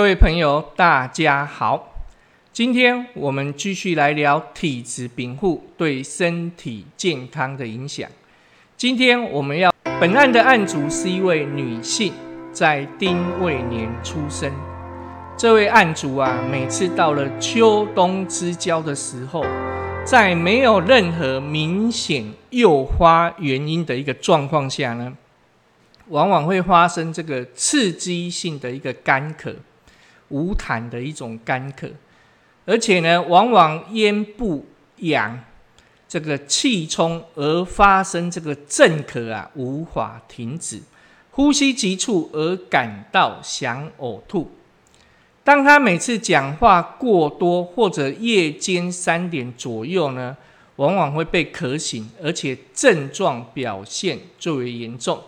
[0.00, 1.92] 各位朋友，大家好。
[2.54, 8.08] 今天我们继续来聊体质禀赋对身体健康的影响。
[8.78, 12.14] 今天我们要本案的案主是一位女性，
[12.50, 14.50] 在丁未年出生。
[15.36, 19.44] 这位案主啊，每次到了秋冬之交的时候，
[20.02, 25.12] 在没有任何明显诱发原因的一个状况下呢，
[26.08, 29.54] 往往会发生这个刺激性的一个干咳，
[30.30, 31.90] 无痰的一种干咳，
[32.64, 34.66] 而且呢，往往咽部
[34.96, 35.38] 痒，
[36.08, 40.80] 这个气冲而发生这个阵咳啊，无法停止，
[41.30, 44.50] 呼吸急促而感到想呕吐。
[45.42, 50.36] 当他每次讲话过多或者夜间三点左右呢，
[50.76, 55.20] 往往会被咳醒，而且症状表现最为严重。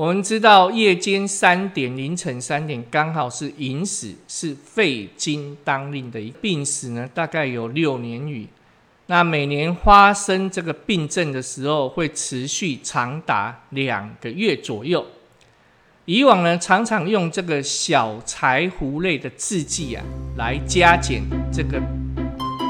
[0.00, 8.48] 我们知道夜间三点、凌晨三点刚好是寅时是肺经当令的一病史呢，大概有六年余。
[9.08, 15.04] 那每年发生这个病症的时候，会持续长达两个月左右。
[16.06, 20.02] 以往呢，常常用这个小柴胡类的制剂啊，
[20.38, 21.78] 来加减这个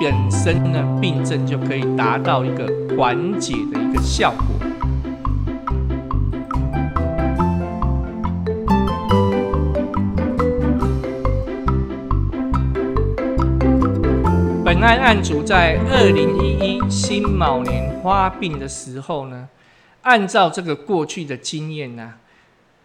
[0.00, 4.59] 本身呢病症，就可以达到一个缓解的一个效果。
[14.80, 19.46] 本案案主在二零一一辛卯年发病的时候呢，
[20.00, 22.14] 按照这个过去的经验呢。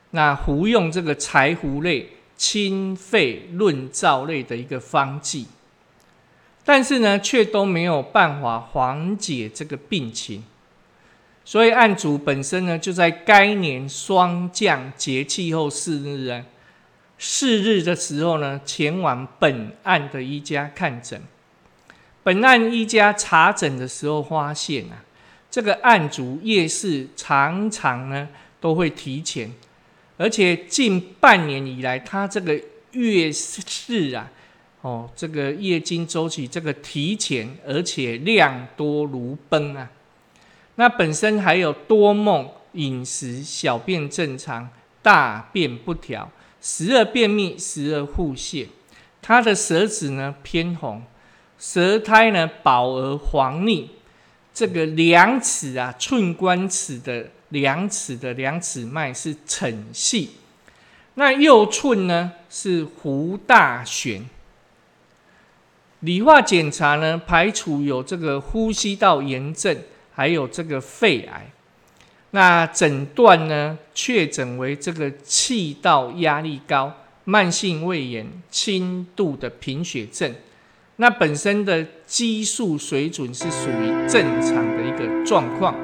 [0.09, 5.47] 那服用这个柴胡类清肺润燥类的一个方剂，
[6.66, 10.43] 但是呢，却都没有办法缓解这个病情，
[11.45, 16.44] 所以案主本身呢，就在该年霜降节气后四日啊，
[17.17, 21.22] 四日的时候呢，前往本案的一家看诊。
[22.25, 24.97] 本案一家查诊的时候发现啊，
[25.52, 28.28] 这个案主夜视常常呢
[28.59, 29.53] 都会提前。
[30.18, 32.59] 而且近半年以来，他这个
[32.94, 34.28] 月事啊，
[34.81, 39.88] 哦，这个月经周期这个提前，而且量多如奔啊。
[40.78, 44.68] 那本身还有多梦、饮食、小便正常、
[45.03, 46.28] 大便不调、
[46.59, 48.66] 时而便秘、时而腹泻。
[49.22, 51.03] 他的舌质呢偏红，
[51.57, 53.89] 舌苔呢薄而黄腻，
[54.53, 57.27] 这个两尺啊寸关尺的。
[57.49, 60.31] 两尺的两尺脉是沉细，
[61.13, 64.27] 那右寸呢是胡大悬。
[65.99, 69.77] 理化检查呢，排除有这个呼吸道炎症，
[70.11, 71.51] 还有这个肺癌。
[72.31, 76.91] 那诊断呢，确诊为这个气道压力高、
[77.25, 80.33] 慢性胃炎、轻度的贫血症。
[80.97, 85.75] 那本身的激素水准是属于正常的一个状况。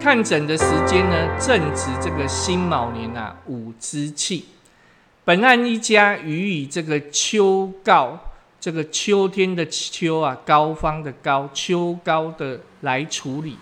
[0.00, 4.46] 看诊的时间呢，正值这个辛卯年啊，五之气。
[5.24, 8.18] 本案一家予以这个秋告，
[8.58, 13.56] 这个秋天的秋啊，高方的高，秋高的来处理。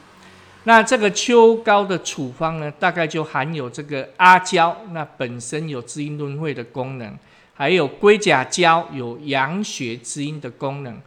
[0.67, 7.09] 那这个秋高的处方呢，大概就含有这个阿胶，那本身有滋阴润肺的功能；
[7.55, 11.01] 还有龟甲胶，有养血滋阴的功能。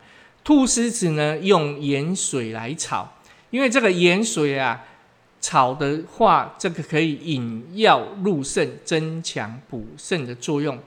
[0.46, 3.08] 菟丝子呢，用盐水来炒，
[3.50, 4.84] 因为这个盐水啊。
[5.42, 10.78] 炒的话，这个可以引药入肾，增强补肾的作用。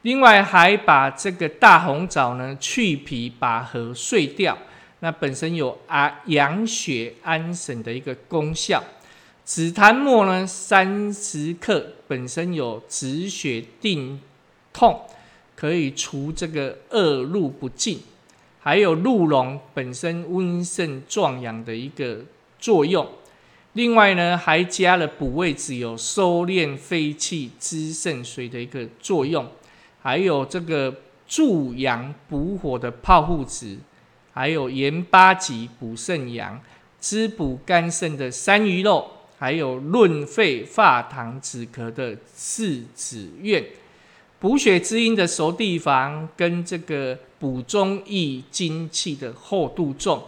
[0.00, 4.56] 另外，还把这个大红枣呢去皮，把核碎掉，
[5.00, 8.82] 那本身有啊养血安神的一个功效。
[9.44, 14.20] 紫檀末呢三十克，本身有止血定
[14.72, 15.00] 痛，
[15.56, 18.00] 可以除这个恶露不尽。
[18.60, 22.18] 还有鹿茸本身温肾壮阳的一个
[22.58, 23.08] 作用。
[23.74, 29.46] 另外呢，还加了补胃子，有收敛肺气、滋肾水的一个作用，
[30.02, 30.94] 还有这个
[31.26, 33.78] 助阳补火的炮附子，
[34.38, 36.60] 还有盐巴戟补肾阳、
[37.00, 39.04] 滋补肝肾的山萸肉，
[39.36, 43.64] 还有润肺化痰止咳的四子苑，
[44.38, 50.22] 补血滋阴的熟地黄，跟这个补中益精气的厚度重。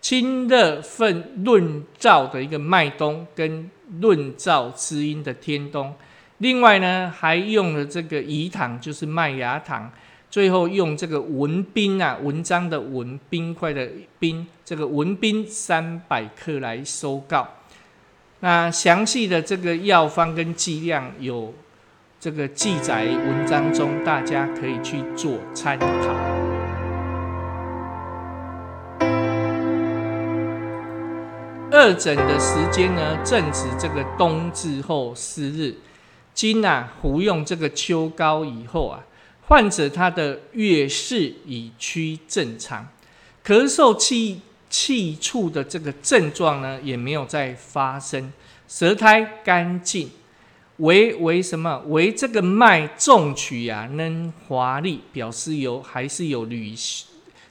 [0.00, 3.70] 清热分润燥的一个麦冬，跟
[4.00, 5.94] 润燥滋阴的天冬，
[6.38, 9.92] 另外呢还用了这个饴糖，就是麦芽糖，
[10.30, 13.90] 最后用这个文冰啊，文章的文冰块的
[14.20, 17.48] 冰，这个文冰三百克来收告。
[18.38, 21.52] 那详细的这个药方跟剂量有
[22.20, 25.86] 这个记载文章中，大家可以去做参考。
[31.72, 35.74] 二诊的时间呢，正值这个冬至后四日。
[36.32, 39.04] 今啊服用这个秋膏以后啊，
[39.50, 42.86] 患者他的月事已趋正常，
[43.44, 48.32] 咳嗽气气促的这个症状呢也没有再发生，
[48.68, 50.08] 舌苔干净，
[50.76, 51.82] 为为什么？
[51.88, 56.72] 为这个脉重取啊，能华丽，表示有还是有理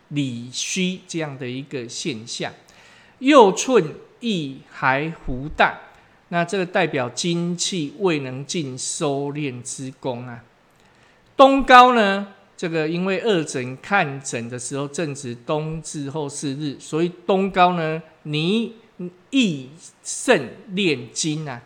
[0.07, 2.53] 理虚这样的一个现象，
[3.17, 5.77] 右寸亦还浮淡。
[6.29, 10.45] 那这个代表精气未能尽收敛之功啊。
[11.39, 12.27] 冬高呢，
[12.57, 18.75] 这个因为二诊看诊的时候正值冬至后四日，所以冬高呢，你
[19.29, 19.69] 益
[20.03, 21.61] 肾炼精啊。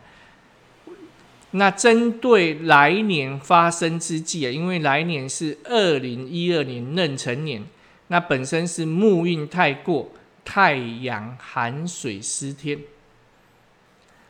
[1.50, 7.64] 那针对来年发生之际啊，因为来年是二零一二年壬辰年，
[8.06, 10.12] 那本身是木运太过，
[10.44, 12.78] 太阳寒水失天。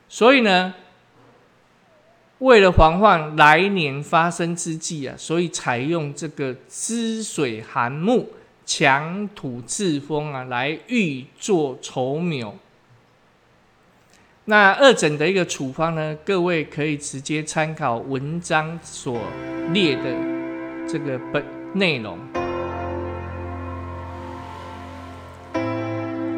[0.09, 0.73] 所以呢，
[2.45, 8.29] 为了防范来年发生之际啊，所以采用这个滋水寒木、
[8.67, 12.55] 强土制风啊，来预作丑苗。
[14.45, 19.19] 那二诊的一个处方呢，各位可以直接参考文章所
[19.73, 20.03] 列的
[20.87, 21.43] 这个本
[21.73, 22.19] 内容。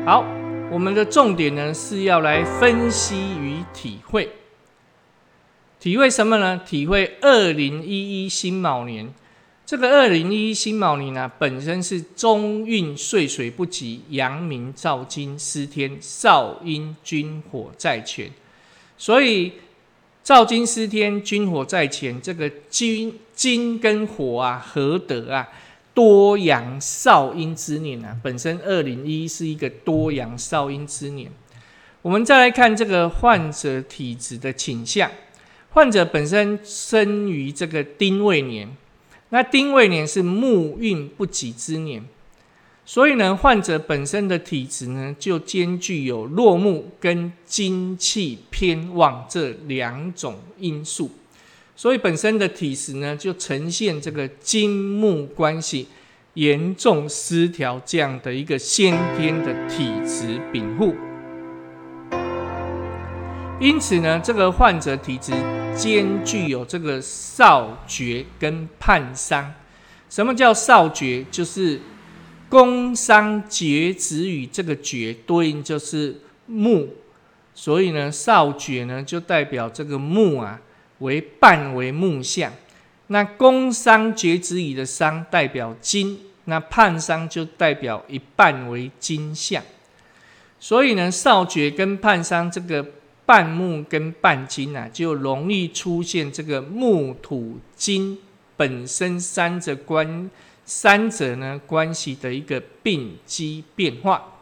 [0.06, 0.25] 好。
[0.69, 4.29] 我们的重点呢是要来分析与体会，
[5.87, 6.61] 体会什么呢？
[6.67, 9.09] 体会二零一一辛卯年。
[9.65, 18.29] 这个二零一一辛卯年呢，本身是中运岁水不及，阳明照金失天，少阴君火在前，
[18.99, 19.53] 所以
[20.25, 25.49] 照金失天，君火在前，这个金金跟火啊，合得啊。
[25.94, 31.31] 多阳少阴之年啊，本身二零一是一个多阳少阴之年。
[32.03, 35.11] 我们再来看这个患者体质的倾向，
[35.76, 38.67] 患者本身生于这个丁未年，
[39.28, 42.02] 那丁未年是木运不济之年，
[42.87, 51.11] 所以呢，患者本身的体质呢，就兼具有落木跟精气偏旺这两种因素。
[51.76, 55.88] 所以本身的体质呢，就呈现这个金木关系
[56.32, 60.94] 严重失调这样的一个先天的体质禀赋。
[63.61, 65.32] 因此呢，这个患者体质
[65.76, 69.55] 兼具有这个少厥跟判伤。
[70.08, 71.25] 什么叫少厥？
[71.31, 71.81] 就是
[72.49, 76.88] 宫商角徵羽这个厥对应就是木，
[77.55, 80.61] 所以呢，少厥呢就代表这个木啊。
[81.00, 82.50] 为半为木相，
[83.08, 89.62] 那宫商角徵羽的商代表金，那判商就代表一半为金相。
[90.58, 92.82] 所以呢，少厥跟判商这个
[93.26, 98.19] 半木跟半金啊，就容易出现这个木土金
[98.56, 100.30] 本身三者关
[100.64, 104.38] 三者呢关系的一个病机变化。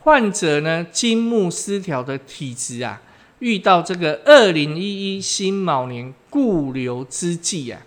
[0.00, 3.00] 患者呢，金木失调的体质啊。
[3.38, 7.82] 遇到这个二零一一辛卯年固流之际啊，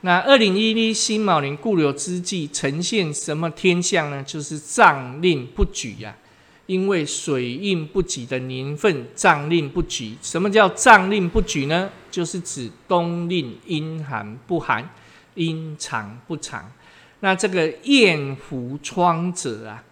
[0.00, 4.20] 那二零一一辛卯年固流之际呈现什么天象呢？
[4.24, 6.16] 就是脏令不举呀，
[6.70, 10.14] 因为水运不及的年份，藏令不举。
[10.22, 11.90] 什么叫藏令不举呢？
[12.12, 14.88] 就是指冬令阴寒不寒，
[15.34, 16.70] 阴长不长。
[17.18, 19.82] 那这个厌虎疮者啊，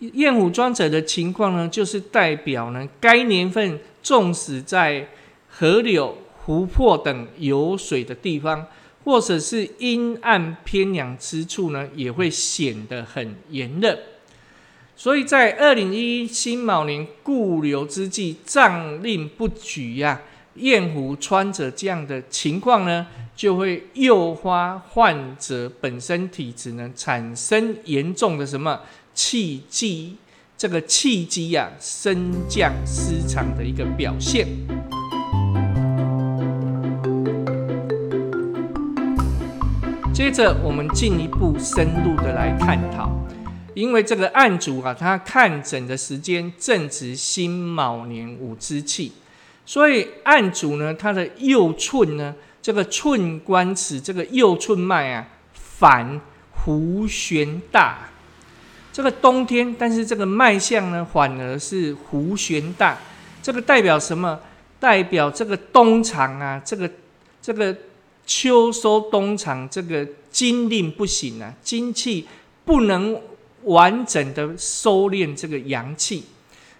[0.00, 3.78] 厌虎疮者的情况呢，就是代表呢该年份。
[4.02, 5.08] 纵使在
[5.48, 8.66] 河流、湖泊等有水的地方，
[9.04, 13.96] 或者是阴暗偏凉之处呢，也会显得很炎热。
[14.94, 20.20] 所以在二零一一辛卯年固流之际，脏令不举呀，
[20.54, 28.80] 厌虎穿着这样的情况呢，就会诱发患者本身体质呢产生严重的什么
[29.12, 30.16] 气机。
[30.56, 34.46] 这个气机呀升降失常的一个表现。
[40.14, 43.10] 接着，我们进一步深入的来探讨，
[43.74, 49.12] 因为这个案主啊，他看诊的时间正值辛卯年五之气，
[49.64, 56.20] 所以案主呢，他的右寸呢，这个寸关尺，这个右寸脉啊，反
[56.64, 58.08] 弧旋大。
[58.92, 62.98] 这个冬天，但是这个脉象呢，反而是弧旋大，
[63.42, 64.38] 这个代表什么？
[64.78, 66.90] 代表这个冬藏啊，这个
[67.40, 67.74] 这个
[68.26, 72.26] 秋收冬藏，这个精令不行啊，精气
[72.64, 73.18] 不能
[73.64, 76.24] 完整的收敛这个阳气，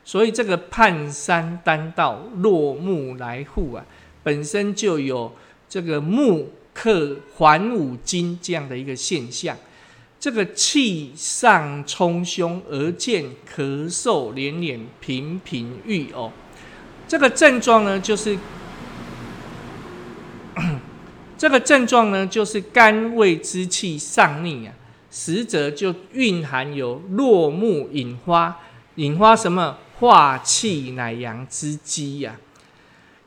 [0.05, 3.85] 所以这个判山丹道落木来护啊，
[4.23, 5.33] 本身就有
[5.69, 9.57] 这个木克还五金这样的一个现象。
[10.19, 16.31] 这个气上冲胸而见咳嗽连连频频欲呕，
[17.09, 18.39] 这个症状呢，就是
[21.37, 24.73] 这个症状呢，就是肝胃之气上逆啊，
[25.13, 28.59] 实则就蕴含有落木引花，
[28.95, 32.35] 引花什么化气乃阳之机呀？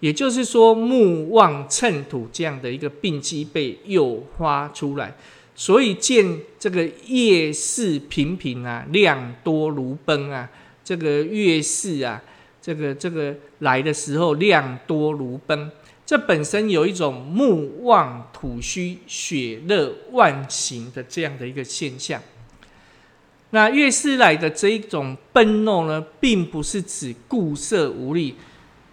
[0.02, 5.16] 也就是说，木旺趁土这样的一个病机被诱发出来。
[5.56, 10.50] 所以见这个夜市频频啊，量多如奔啊，
[10.84, 12.22] 这个月事啊，
[12.62, 15.72] 这个这个来的时候量多如奔，
[16.06, 22.22] 这本身有一种木旺土虚、血热万行的这样的一个现象。
[23.50, 28.36] 那月事来的这一种奔怒呢，并不是指固涩无力，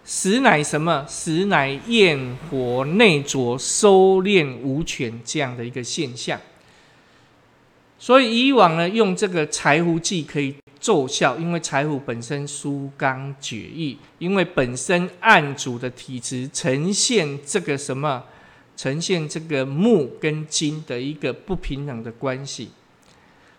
[0.05, 1.05] 实乃什么？
[1.07, 6.39] 实乃焰火内浊、收敛无权这样的一个现象。
[7.99, 18.25] 所以以往呢，用这个柴胡剂可以奏效，因为柴胡本身疏肝解郁，因为本身暗主的体质呈现这个什么，
[18.75, 22.71] 呈现这个木跟金的一个不平衡的关系，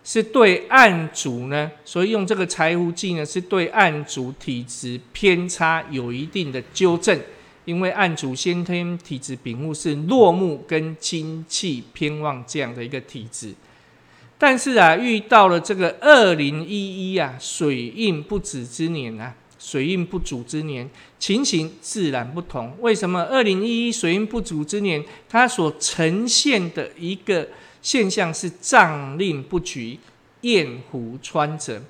[0.03, 7.19] 是对暗主呢，所以用这个柴胡剂呢，是对暗主体质偏差有一定的纠正，
[7.65, 13.55] 因为暗主先天体质禀赋是落木跟金气偏旺这样的一个体质。
[14.37, 22.75] 但是啊，遇到了这个二零一一啊，水运不止之年啊，水运不足之年，情形自然不同。
[22.81, 27.47] 为什么二零一一水运不足之年，它所呈现的一个
[27.81, 29.97] 现象是脏令不举，
[30.41, 31.81] 燕胡穿着。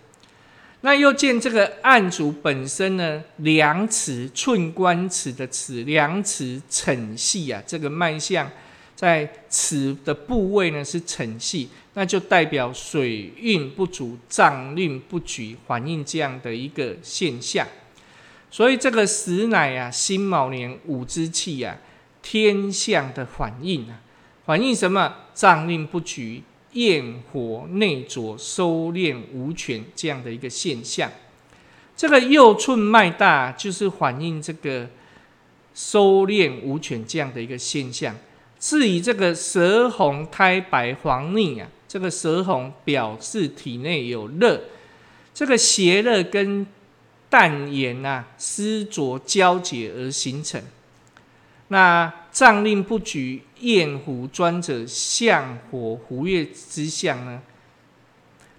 [0.82, 8.48] 那又见这个案主本身呢，量尺寸关尺的尺，量尺逞细啊，这个脉象。
[8.96, 17.68] 在此的部位呢是沉细，那就代表水运不足、脏运不举，反映这样的一个现象。
[18.50, 21.78] 所以这个实乃啊辛卯年五之气啊
[22.22, 24.00] 天象的反应啊，
[24.46, 25.14] 反映什么？
[25.34, 31.12] 脏运不举、焰火内浊、收敛无权这样的一个现象。
[31.98, 34.88] 这个右寸脉大，就是反映这个
[35.74, 38.16] 收敛无权这样的一个现象。
[38.68, 44.60] 是以这个舌红苔白黄腻啊，这个舌红表示体内有热，
[45.36, 46.66] 这个邪热跟
[47.30, 50.60] 淡盐啊湿浊交结而形成。
[51.68, 57.40] 那脏令不举，焰虎专者相火胡月之象呢？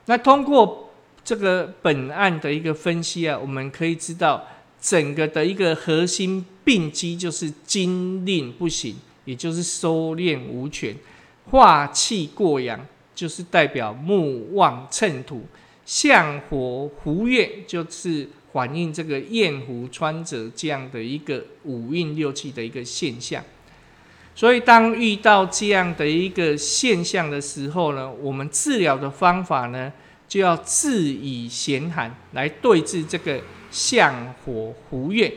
[0.05, 0.95] 那通过
[1.25, 4.47] 这个本案的一个分析啊，我们可以知道
[4.81, 8.95] 整个的一个核心病机就是精令不行。
[9.27, 10.97] 也就是收敛无权，
[11.51, 12.81] 化气过阳，
[13.15, 15.45] 就是代表木旺趁土，
[15.85, 23.45] 相火胡月，就是反映这个燕胡穿者这样的一个五运六气的一个现象。
[24.35, 29.93] 所以，当遇到这样的一个现象的时候呢，我们治疗的方法呢，
[30.29, 33.41] 就要治以咸寒来对治这个
[33.71, 35.33] 相火胡月。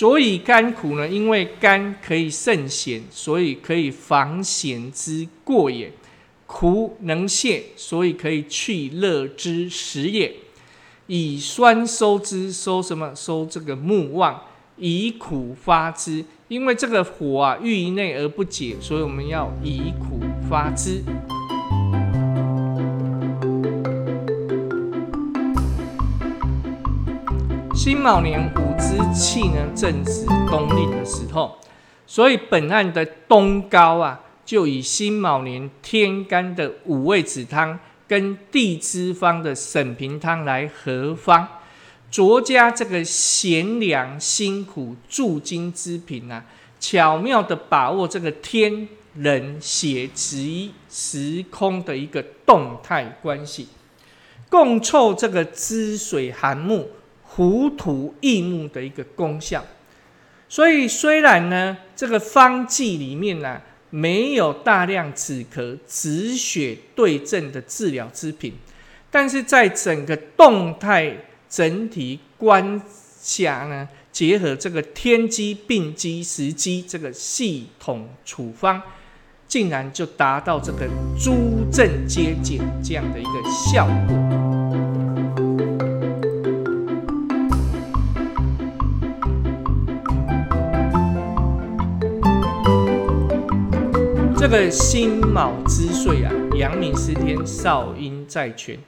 [0.00, 1.06] 所以甘苦呢？
[1.06, 5.90] 因为甘可以胜咸，所以可以防咸之过也；
[6.46, 10.34] 苦能泻，所以可以去热之食也。
[11.06, 13.14] 以酸收之，收什么？
[13.14, 14.36] 收这个木旺；
[14.78, 21.02] 以苦发之，因为这个火啊郁于内而不解，所以我们要以苦发之。
[27.82, 31.56] 辛卯年五之气呢，正值冬令的时候，
[32.06, 41.48] 所以本案的冬膏啊，就以辛卯年天干的五味子汤跟地支方的沈平汤来合方，
[42.12, 46.44] 酌加这个咸凉辛苦助精之品啊，
[46.78, 53.68] 巧妙的把握这个天人血极时空的一个动态关系，
[54.50, 56.90] 共凑这个滋水寒木。
[57.32, 59.64] 糊涂易木的一个功效，
[60.48, 63.60] 所以虽然呢，这个方剂里面呢
[63.90, 68.54] 没有大量止咳止血对症的治疗之品，
[69.10, 71.16] 但是在整个动态
[71.48, 72.80] 整体观
[73.20, 78.82] 下呢，结合这个天机、病机、时机这个系统处方，
[79.46, 83.30] 竟然就达到这个诸症皆减这样的一个
[83.72, 84.39] 效果。
[94.40, 98.78] 这个辛卯之岁啊，阳明司天，少阴在权，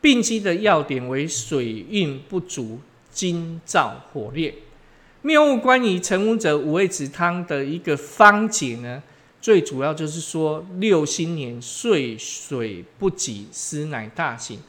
[0.00, 2.78] 病机的要点为水运不足，
[3.10, 4.54] 金燥火烈。
[5.22, 9.02] 谬误关于陈武者五味子汤的一个方解呢，
[9.40, 14.60] 最主要就是说六辛年岁水不济，湿乃大行。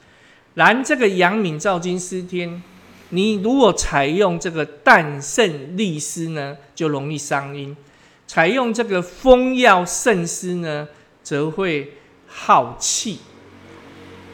[0.55, 2.63] 然这个阳明照金司天，
[3.10, 7.77] 你如果采用这个淡盛利湿呢，就容易伤阴。
[8.31, 10.88] 采用这个风药渗湿呢，
[11.21, 13.19] 则会耗气，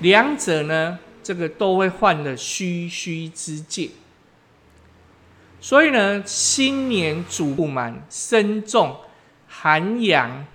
[0.02, 3.90] 两者呢，这个都会患了虚虚之戒。
[5.60, 8.98] 所以呢，新年主不满，身重
[9.48, 10.46] 寒阳，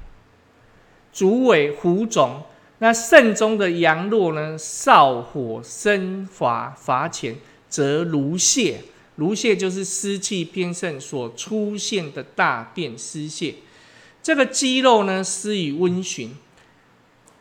[1.13, 2.45] 主尾浮肿。
[2.79, 7.35] 那肾中的阳弱呢，少火生乏乏浅，
[7.69, 8.77] 则如泻。
[9.17, 13.55] 如泻就是湿气偏盛所出现的大便失泻，
[14.23, 16.35] 这个肌肉呢湿以温循，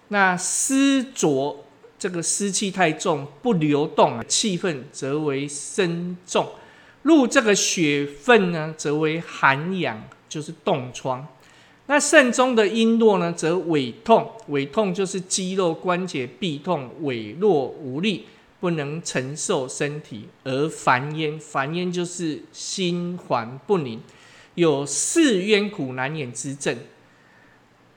[0.09, 1.65] 那湿浊
[1.97, 6.49] 这个湿气太重不流动，气分则为身重，
[7.03, 11.25] 入这个血分呢则为寒痒，就是冻疮。
[11.87, 18.25] 那肾中的阴弱呢，则痿痛，痿痛就是肌肉关节痹痛，痿弱无力。
[18.61, 23.99] 不能承受身体而烦焉，烦焉就是心烦不宁，
[24.55, 26.77] 有四冤苦难言之症。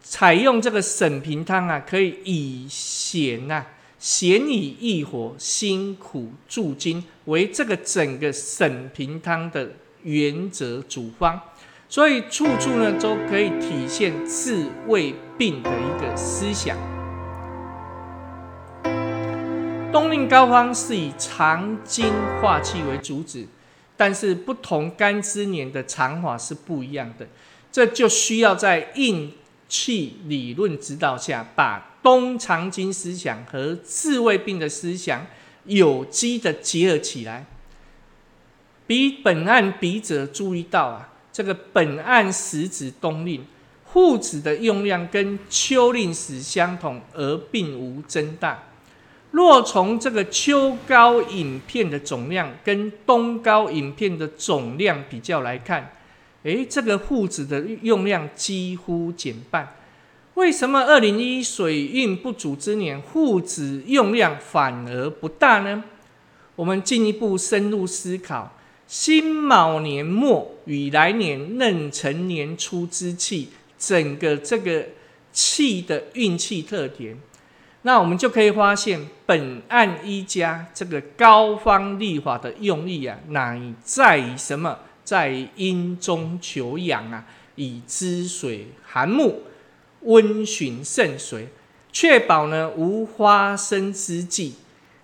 [0.03, 3.67] 采用这个沈平汤啊，可以以咸呐，
[3.99, 9.71] 咸以益火，辛苦助筋，为这个整个沈平汤的
[10.03, 11.41] 原则主方。
[11.89, 16.77] 所以处处呢都可以体现治胃病的一个思想。
[19.95, 23.47] 冬令膏方是以藏经化气为主旨，
[23.97, 27.25] 但是不同干支年的藏法是不一样的，
[27.71, 29.33] 这就需要在应
[29.69, 35.25] 气理论指导下，把冬藏经思想和治胃病的思想
[35.63, 37.47] 有机的结合起来。
[38.89, 43.47] 比本案笔者注意到啊，这个本案时指冬令
[43.85, 48.61] 护子的用量跟秋令时相同，而并无增大。
[49.35, 55.91] 若从这个秋高影片的总量跟冬高影片的总量比较来看，
[56.45, 59.75] 诶，这个护子的用量几乎减半。
[60.35, 65.83] 为什么二零一水运不足之年护子用量反而不大呢？
[66.55, 74.87] 我们进一步深入思考，辛卯年末与来年壬辰年初之气，整个这个
[75.33, 77.19] 气的运气特点。
[77.87, 84.79] 那我们就可以发现，本案一家这个高方立法的用意啊，乃在于什么？
[85.05, 89.43] 在于阴中求阳啊，以滋水寒木，
[90.01, 91.49] 温循肾水，
[91.93, 94.55] 确保呢无发生之际。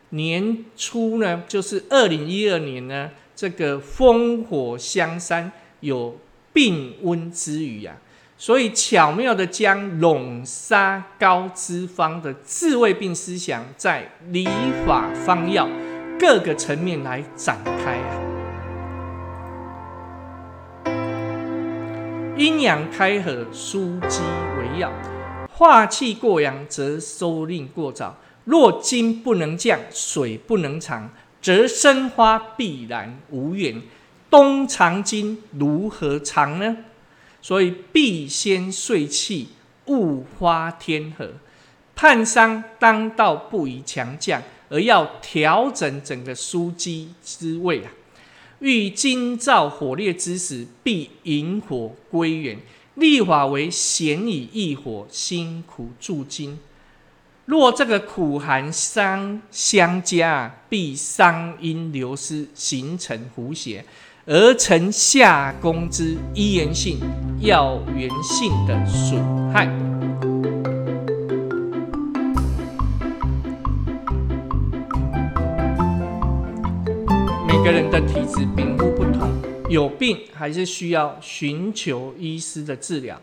[0.09, 6.19] 年初呢，就是二零一二年呢，这个烽火相山，有
[6.55, 7.99] 病温之余啊。
[8.41, 14.49] 所以巧妙的将笼杀高脂肪的治胃病思想，在理
[14.87, 15.69] 法方药
[16.19, 18.17] 各个层面来展开啊。
[22.39, 24.23] 阴阳开合，疏积
[24.59, 24.89] 为要；
[25.53, 28.17] 化气过阳，则收令过早。
[28.47, 31.11] 若金不能降，水不能藏，
[31.43, 33.83] 则生花必然无缘。
[34.31, 36.75] 冬藏金如何藏呢？
[37.43, 39.49] 所以必先遂气，
[39.87, 41.33] 勿花天和。
[41.97, 47.91] 判伤当道不宜强降，而要调整整个枢机之位啊。
[48.61, 52.59] 遇金燥火烈之时，必引火归元，
[52.95, 56.59] 立法为咸以益火，辛苦助金。
[57.47, 63.85] 若这个苦寒伤相加，必伤阴流失，形成胡邪。
[64.33, 67.01] 而成下攻之一元性、
[67.41, 69.67] 药源性的损害。
[77.45, 79.29] 每个人的体质禀赋不同，
[79.69, 83.21] 有病还是需要寻求医师的治疗。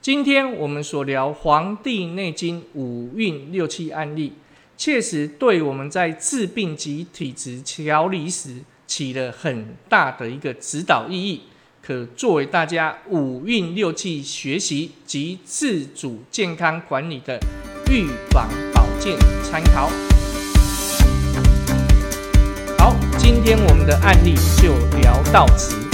[0.00, 4.32] 今天我们所聊《黄帝内经》五运六气案例，
[4.78, 8.62] 确实对我们在治病及体质调理时。
[8.88, 11.42] 起了很大的一个指导意义，
[11.80, 17.38] 可作为大家五运六气学习及自主健康管理的
[17.88, 19.88] 预防保健参考。
[22.78, 25.87] 好，今天我们的案例就聊到此。